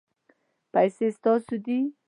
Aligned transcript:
پیسې 0.73 1.07
ستاسو 1.17 1.55
دي 1.65 1.79